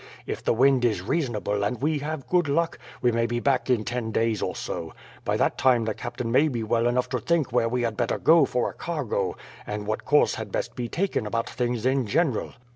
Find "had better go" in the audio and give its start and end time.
7.83-8.45